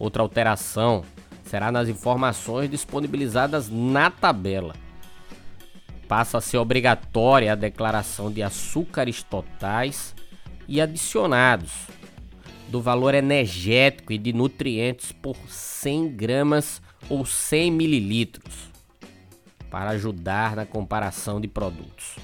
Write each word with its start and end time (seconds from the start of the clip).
Outra 0.00 0.20
alteração 0.20 1.04
será 1.44 1.70
nas 1.70 1.88
informações 1.88 2.68
disponibilizadas 2.68 3.70
na 3.70 4.10
tabela. 4.10 4.74
Passa 6.08 6.38
a 6.38 6.40
ser 6.40 6.58
obrigatória 6.58 7.52
a 7.52 7.54
declaração 7.54 8.32
de 8.32 8.42
açúcares 8.42 9.22
totais 9.22 10.12
e 10.68 10.80
adicionados 10.80 11.72
do 12.68 12.80
valor 12.80 13.14
energético 13.14 14.12
e 14.12 14.18
de 14.18 14.32
nutrientes 14.32 15.12
por 15.12 15.36
100 15.48 16.08
gramas 16.08 16.82
ou 17.08 17.24
100 17.24 17.70
mililitros 17.70 18.70
para 19.70 19.90
ajudar 19.90 20.56
na 20.56 20.66
comparação 20.66 21.40
de 21.40 21.48
produtos. 21.48 22.16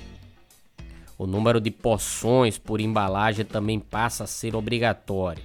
O 1.16 1.26
número 1.26 1.60
de 1.60 1.70
porções 1.70 2.58
por 2.58 2.80
embalagem 2.80 3.44
também 3.44 3.78
passa 3.78 4.24
a 4.24 4.26
ser 4.26 4.56
obrigatório. 4.56 5.42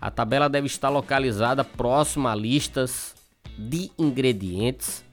A 0.00 0.10
tabela 0.10 0.48
deve 0.48 0.66
estar 0.66 0.88
localizada 0.88 1.62
próxima 1.62 2.32
a 2.32 2.34
listas 2.34 3.14
de 3.56 3.90
ingredientes 3.98 5.04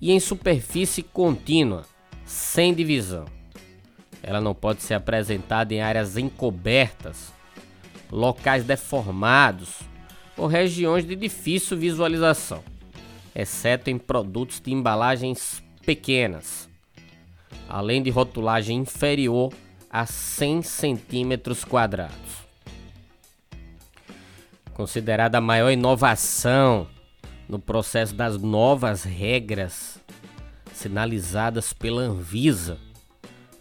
e 0.00 0.12
em 0.12 0.20
superfície 0.20 1.02
contínua, 1.02 1.84
sem 2.24 2.74
divisão. 2.74 3.24
Ela 4.26 4.40
não 4.40 4.54
pode 4.54 4.82
ser 4.82 4.94
apresentada 4.94 5.74
em 5.74 5.82
áreas 5.82 6.16
encobertas, 6.16 7.30
locais 8.10 8.64
deformados 8.64 9.80
ou 10.34 10.46
regiões 10.46 11.06
de 11.06 11.14
difícil 11.14 11.76
visualização, 11.76 12.64
exceto 13.34 13.90
em 13.90 13.98
produtos 13.98 14.60
de 14.60 14.72
embalagens 14.72 15.62
pequenas, 15.84 16.70
além 17.68 18.02
de 18.02 18.08
rotulagem 18.08 18.78
inferior 18.78 19.52
a 19.90 20.06
100 20.06 20.62
centímetros 20.62 21.62
quadrados. 21.62 22.44
Considerada 24.72 25.36
a 25.36 25.42
maior 25.42 25.70
inovação 25.70 26.88
no 27.46 27.58
processo 27.58 28.14
das 28.14 28.38
novas 28.38 29.04
regras 29.04 30.00
sinalizadas 30.72 31.74
pela 31.74 32.00
Anvisa 32.00 32.78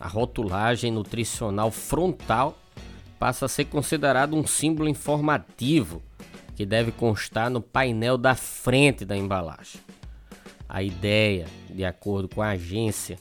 a 0.04 0.08
rotulagem 0.10 0.92
nutricional 0.92 1.72
frontal 1.72 2.58
passa 3.18 3.46
a 3.46 3.48
ser 3.48 3.64
considerado 3.66 4.36
um 4.36 4.46
símbolo 4.46 4.90
informativo 4.90 6.02
que 6.58 6.66
deve 6.66 6.92
constar 6.92 7.50
no 7.50 7.62
painel 7.62 8.18
da 8.18 8.36
frente 8.36 9.06
da 9.06 9.16
embalagem. 9.16 9.80
A 10.68 10.84
ideia, 10.84 11.46
de 11.70 11.86
acordo 11.86 12.28
com 12.28 12.42
a 12.42 12.50
agência, 12.50 13.18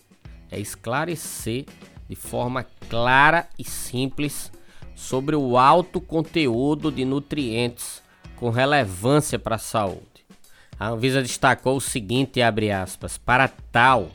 é 0.51 0.59
esclarecer 0.59 1.67
de 2.09 2.17
forma 2.17 2.67
clara 2.89 3.49
e 3.57 3.63
simples 3.63 4.51
sobre 4.97 5.37
o 5.37 5.57
alto 5.57 6.01
conteúdo 6.01 6.91
de 6.91 7.05
nutrientes 7.05 8.03
com 8.35 8.51
relevância 8.51 9.39
para 9.39 9.55
a 9.55 9.61
saúde. 9.61 10.27
A 10.81 10.89
Anvisa 10.89 11.23
destacou 11.23 11.77
o 11.77 11.81
seguinte, 11.81 12.43
aspas, 12.43 13.17
para 13.17 13.47
tal 13.47 14.11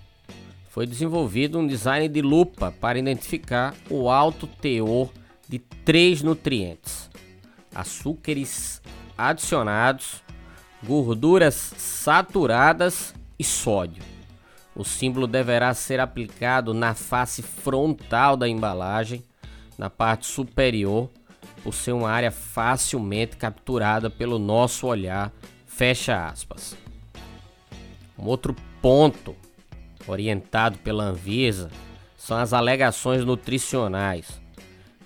foi 0.77 0.85
desenvolvido 0.85 1.57
um 1.57 1.65
design 1.65 2.07
de 2.07 2.21
lupa 2.21 2.71
para 2.71 2.99
identificar 2.99 3.73
o 3.89 4.11
alto 4.11 4.45
teor 4.45 5.09
de 5.49 5.57
três 5.57 6.21
nutrientes: 6.21 7.09
açúcares 7.73 8.79
adicionados, 9.17 10.21
gorduras 10.85 11.55
saturadas 11.55 13.15
e 13.39 13.43
sódio. 13.43 14.03
O 14.75 14.83
símbolo 14.83 15.25
deverá 15.25 15.73
ser 15.73 15.99
aplicado 15.99 16.75
na 16.75 16.93
face 16.93 17.41
frontal 17.41 18.37
da 18.37 18.47
embalagem, 18.47 19.23
na 19.79 19.89
parte 19.89 20.27
superior, 20.27 21.09
por 21.63 21.73
ser 21.73 21.93
uma 21.93 22.11
área 22.11 22.29
facilmente 22.29 23.35
capturada 23.35 24.11
pelo 24.11 24.37
nosso 24.37 24.85
olhar. 24.85 25.33
Fecha 25.65 26.27
aspas. 26.27 26.77
Um 28.15 28.27
outro 28.27 28.55
ponto 28.79 29.35
orientado 30.07 30.77
pela 30.79 31.03
Anvisa 31.03 31.69
são 32.15 32.37
as 32.37 32.53
alegações 32.53 33.23
nutricionais, 33.23 34.41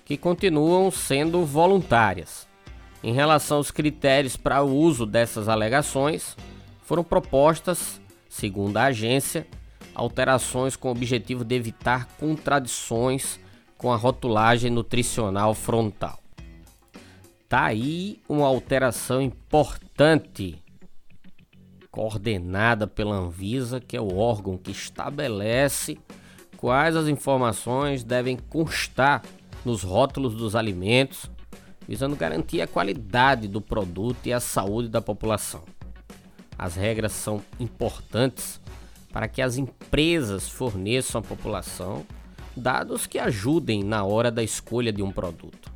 que 0.04 0.16
continuam 0.16 0.90
sendo 0.90 1.44
voluntárias. 1.44 2.48
Em 3.02 3.12
relação 3.12 3.58
aos 3.58 3.70
critérios 3.70 4.36
para 4.36 4.62
o 4.62 4.74
uso 4.74 5.04
dessas 5.04 5.48
alegações, 5.48 6.36
foram 6.82 7.02
propostas, 7.02 8.00
segundo 8.28 8.76
a 8.76 8.84
agência, 8.84 9.46
alterações 9.94 10.76
com 10.76 10.88
o 10.88 10.92
objetivo 10.92 11.44
de 11.44 11.54
evitar 11.54 12.06
contradições 12.18 13.38
com 13.76 13.92
a 13.92 13.96
rotulagem 13.96 14.70
nutricional 14.70 15.54
frontal. 15.54 16.20
Tá 17.48 17.64
aí 17.64 18.20
uma 18.28 18.46
alteração 18.46 19.20
importante 19.20 20.61
coordenada 21.92 22.88
pela 22.88 23.14
Anvisa, 23.14 23.80
que 23.80 23.96
é 23.96 24.00
o 24.00 24.16
órgão 24.16 24.58
que 24.58 24.72
estabelece 24.72 25.98
quais 26.56 26.96
as 26.96 27.06
informações 27.06 28.02
devem 28.02 28.36
constar 28.36 29.22
nos 29.64 29.84
rótulos 29.84 30.34
dos 30.34 30.56
alimentos 30.56 31.30
visando 31.86 32.16
garantir 32.16 32.60
a 32.60 32.66
qualidade 32.66 33.48
do 33.48 33.60
produto 33.60 34.26
e 34.26 34.32
a 34.32 34.40
saúde 34.40 34.88
da 34.88 35.00
população. 35.00 35.62
As 36.58 36.76
regras 36.76 37.12
são 37.12 37.42
importantes 37.58 38.60
para 39.12 39.28
que 39.28 39.42
as 39.42 39.56
empresas 39.56 40.48
forneçam 40.48 41.20
à 41.20 41.22
população 41.22 42.06
dados 42.56 43.06
que 43.06 43.18
ajudem 43.18 43.82
na 43.82 44.04
hora 44.04 44.30
da 44.30 44.42
escolha 44.42 44.92
de 44.92 45.02
um 45.02 45.10
produto. 45.10 45.70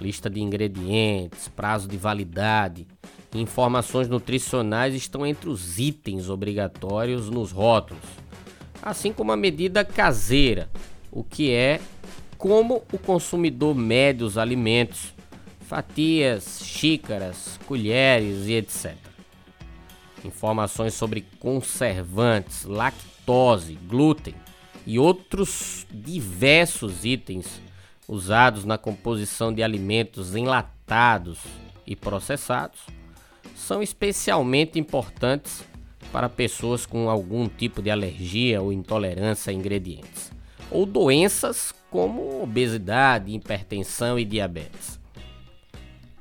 Lista 0.00 0.28
de 0.28 0.40
ingredientes, 0.40 1.48
prazo 1.48 1.88
de 1.88 1.96
validade 1.96 2.86
informações 3.34 4.08
nutricionais 4.08 4.94
estão 4.94 5.26
entre 5.26 5.48
os 5.48 5.78
itens 5.78 6.28
obrigatórios 6.28 7.28
nos 7.28 7.50
rótulos, 7.50 8.04
assim 8.82 9.12
como 9.12 9.32
a 9.32 9.36
medida 9.36 9.84
caseira, 9.84 10.70
o 11.10 11.24
que 11.24 11.50
é 11.50 11.80
como 12.38 12.82
o 12.92 12.98
consumidor 12.98 13.74
mede 13.74 14.22
os 14.22 14.38
alimentos, 14.38 15.14
fatias, 15.60 16.60
xícaras, 16.62 17.58
colheres 17.66 18.46
e 18.46 18.52
etc. 18.54 18.94
Informações 20.24 20.94
sobre 20.94 21.24
conservantes, 21.40 22.64
lactose, 22.64 23.78
glúten 23.86 24.34
e 24.86 24.98
outros 24.98 25.86
diversos 25.90 27.04
itens 27.04 27.60
usados 28.08 28.64
na 28.64 28.78
composição 28.78 29.52
de 29.52 29.62
alimentos 29.62 30.36
enlatados 30.36 31.38
e 31.86 31.96
processados 31.96 32.80
são 33.56 33.82
especialmente 33.82 34.78
importantes 34.78 35.64
para 36.12 36.28
pessoas 36.28 36.86
com 36.86 37.10
algum 37.10 37.48
tipo 37.48 37.82
de 37.82 37.90
alergia 37.90 38.60
ou 38.62 38.72
intolerância 38.72 39.50
a 39.50 39.54
ingredientes, 39.54 40.30
ou 40.70 40.86
doenças 40.86 41.74
como 41.90 42.42
obesidade, 42.42 43.32
hipertensão 43.32 44.18
e 44.18 44.24
diabetes. 44.24 45.00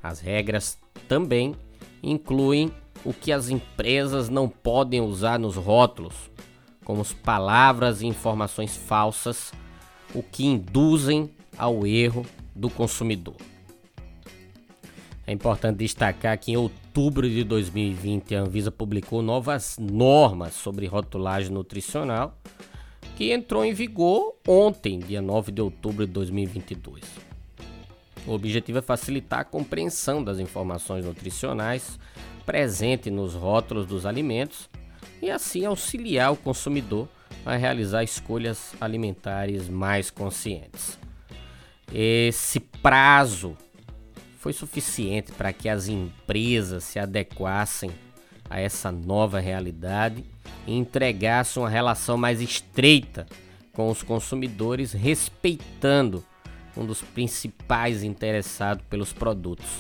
As 0.02 0.20
regras 0.20 0.78
também 1.08 1.56
incluem 2.02 2.72
o 3.04 3.14
que 3.14 3.32
as 3.32 3.50
empresas 3.50 4.30
não 4.30 4.48
podem 4.48 5.02
usar 5.02 5.38
nos 5.38 5.56
rótulos, 5.56 6.32
como 6.84 7.04
palavras 7.24 8.02
e 8.02 8.08
informações 8.08 8.76
falsas, 8.76 9.52
o 10.14 10.24
que 10.24 10.46
induzem 10.46 11.30
ao 11.58 11.86
erro 11.86 12.26
do 12.56 12.70
consumidor. 12.70 13.36
É 15.28 15.32
importante 15.32 15.78
destacar 15.78 16.38
que 16.38 16.52
em 16.52 16.58
outubro 16.58 17.28
de 17.28 17.44
2020 17.44 18.36
a 18.36 18.42
Anvisa 18.42 18.72
publicou 18.72 19.22
novas 19.24 19.76
normas 19.80 20.54
sobre 20.54 20.86
rotulagem 20.86 21.52
nutricional, 21.52 22.38
que 23.16 23.32
entrou 23.32 23.66
em 23.66 23.74
vigor 23.74 24.36
ontem, 24.48 25.00
dia 25.00 25.22
9 25.22 25.52
de 25.52 25.62
outubro 25.62 26.06
de 26.06 26.14
2022. 26.14 27.04
O 28.28 28.34
objetivo 28.34 28.80
é 28.80 28.82
facilitar 28.82 29.40
a 29.40 29.46
compreensão 29.46 30.24
das 30.24 30.40
informações 30.40 31.06
nutricionais 31.06 32.00
presentes 32.46 33.12
nos 33.12 33.34
rótulos 33.34 33.88
dos 33.88 34.06
alimentos 34.06 34.70
e 35.22 35.32
assim 35.32 35.66
auxiliar 35.66 36.32
o 36.32 36.38
consumidor 36.38 37.08
a 37.46 37.56
realizar 37.56 38.04
escolhas 38.04 38.74
alimentares 38.80 39.70
mais 39.70 40.12
conscientes. 40.12 41.00
Esse 41.94 42.60
prazo 42.60 43.56
foi 44.46 44.54
suficiente 44.54 45.32
para 45.32 45.52
que 45.52 45.68
as 45.68 45.88
empresas 45.88 46.84
se 46.84 47.00
adequassem 47.00 47.90
a 48.48 48.60
essa 48.60 48.92
nova 48.92 49.40
realidade 49.40 50.24
e 50.68 50.78
entregassem 50.78 51.64
uma 51.64 51.68
relação 51.68 52.16
mais 52.16 52.40
estreita 52.40 53.26
com 53.74 53.90
os 53.90 54.04
consumidores, 54.04 54.94
respeitando 54.94 56.24
um 56.78 56.86
dos 56.86 57.02
principais 57.02 58.04
interessados 58.04 58.86
pelos 58.88 59.12
produtos. 59.12 59.80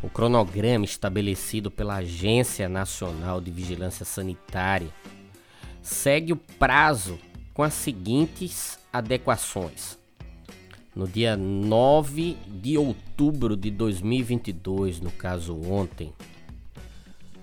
O 0.00 0.08
cronograma 0.08 0.84
estabelecido 0.84 1.72
pela 1.72 1.96
Agência 1.96 2.68
Nacional 2.68 3.40
de 3.40 3.50
Vigilância 3.50 4.04
Sanitária 4.04 4.90
segue 5.82 6.32
o 6.32 6.36
prazo 6.36 7.18
com 7.52 7.64
as 7.64 7.74
seguintes 7.74 8.78
adequações. 8.92 10.03
No 10.94 11.08
dia 11.08 11.36
9 11.36 12.36
de 12.46 12.78
outubro 12.78 13.56
de 13.56 13.68
2022, 13.68 15.00
no 15.00 15.10
caso 15.10 15.60
ontem, 15.68 16.12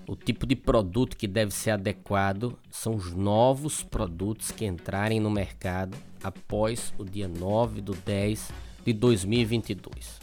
o 0.08 0.16
tipo 0.16 0.46
de 0.46 0.56
produto 0.56 1.14
que 1.14 1.28
deve 1.28 1.52
ser 1.52 1.72
adequado 1.72 2.58
são 2.70 2.94
os 2.94 3.12
novos 3.12 3.82
produtos 3.82 4.50
que 4.50 4.64
entrarem 4.64 5.20
no 5.20 5.30
mercado 5.30 5.94
após 6.24 6.94
o 6.96 7.04
dia 7.04 7.28
9 7.28 7.82
do 7.82 7.94
10 7.94 8.50
de 8.86 8.92
2022. 8.94 10.18